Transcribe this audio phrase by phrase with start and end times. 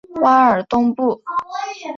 [0.19, 1.21] 瓦尔东布。